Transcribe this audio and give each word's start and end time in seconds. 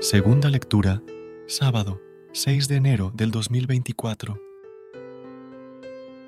Segunda 0.00 0.48
lectura, 0.48 1.02
sábado 1.46 2.00
6 2.32 2.68
de 2.68 2.76
enero 2.76 3.12
del 3.14 3.30
2024. 3.30 4.40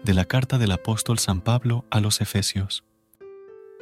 De 0.05 0.12
la 0.12 0.27
carta 0.27 0.59
del 0.59 0.73
apóstol 0.73 1.19
San 1.19 1.41
Pablo 1.41 1.87
a 1.89 2.00
los 2.00 2.20
Efesios. 2.20 2.84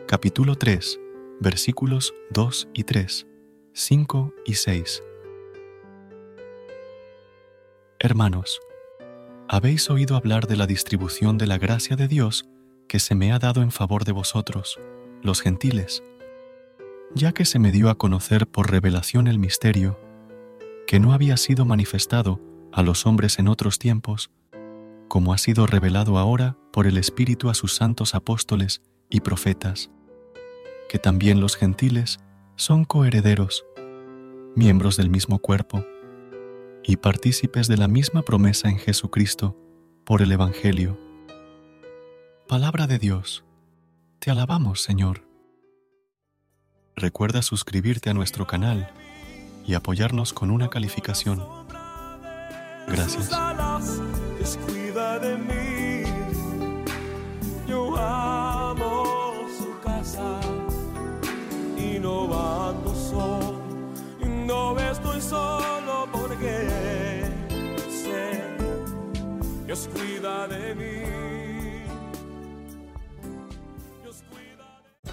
Capítulo 0.07 0.55
3, 0.55 1.01
versículos 1.41 2.15
2 2.31 2.69
y 2.73 2.85
3, 2.85 3.27
5 3.73 4.35
y 4.47 4.55
6. 4.55 5.03
Hermanos, 7.99 8.61
habéis 9.49 9.91
oído 9.91 10.15
hablar 10.15 10.47
de 10.47 10.55
la 10.55 10.69
distribución 10.69 11.37
de 11.37 11.49
la 11.49 11.59
gracia 11.59 11.97
de 11.97 12.07
Dios 12.07 12.49
que 12.87 13.01
se 13.01 13.17
me 13.17 13.33
ha 13.33 13.41
dado 13.41 13.61
en 13.61 13.73
favor 13.73 14.05
de 14.05 14.13
vosotros, 14.13 14.79
los 15.21 15.43
gentiles 15.43 16.05
ya 17.15 17.33
que 17.33 17.45
se 17.45 17.59
me 17.59 17.73
dio 17.73 17.91
a 17.91 17.97
conocer 17.97 18.47
por 18.47 18.71
revelación 18.71 19.27
el 19.27 19.39
misterio, 19.39 19.99
que 20.87 21.01
no 21.01 21.13
había 21.13 21.37
sido 21.37 21.65
manifestado 21.65 22.41
a 22.73 22.83
los 22.83 23.07
hombres 23.07 23.39
en 23.39 23.49
otros 23.49 23.79
tiempos, 23.79 24.31
como 25.09 25.33
ha 25.33 25.39
sido 25.39 25.67
revelado 25.67 26.19
ahora 26.19 26.57
por 26.73 26.87
el 26.87 26.97
Espíritu 26.97 27.51
a 27.51 27.55
sus 27.55 27.75
santos 27.75 28.15
apóstoles 28.15 28.83
y 29.09 29.21
profetas, 29.21 29.91
que 30.89 30.99
también 30.99 31.41
los 31.41 31.57
gentiles 31.57 32.21
son 32.57 32.85
coherederos, 32.85 33.65
miembros 34.55 34.97
del 34.97 35.11
mismo 35.11 35.39
cuerpo, 35.39 35.85
y 36.85 36.97
partícipes 36.97 37.69
de 37.69 37.77
la 37.77 37.89
misma 37.89 38.23
promesa 38.23 38.69
en 38.69 38.79
Jesucristo 38.79 39.57
por 40.05 40.23
el 40.23 40.33
Evangelio. 40.33 40.99
Palabra 42.49 42.87
de 42.87 42.99
Dios, 42.99 43.45
te 44.19 44.31
alabamos, 44.31 44.81
Señor. 44.81 45.30
Recuerda 46.97 47.43
suscribirte 47.43 48.11
a 48.11 48.15
nuestro 48.15 48.47
canal 48.47 48.91
y 49.67 49.75
apoyarnos 49.75 50.33
con 50.33 50.51
una 50.51 50.69
calificación. 50.69 51.43
Gracias. 52.87 53.31
Descuida 54.39 55.19
de 55.19 55.37
mí. 55.37 56.03
Yo 57.69 57.97
amo 57.97 59.33
su 59.59 59.79
casa 59.81 60.41
y 61.77 61.99
no 61.99 62.25
ando 62.69 62.95
solo. 62.95 63.61
No 64.47 64.79
estoy 64.79 65.21
solo 65.21 66.09
porque 66.11 67.25
sé 67.89 68.43
Dios 69.67 69.89
cuida 69.95 70.49
de 70.49 70.75
mí. 70.75 71.50